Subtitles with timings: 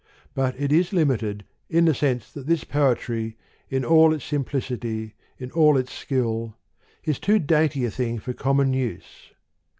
[0.33, 3.37] But it is limited, in the sense that this poetry
[3.69, 6.55] in all its simplicity, in all its skill,
[7.03, 9.31] is too dainty a thing for common use.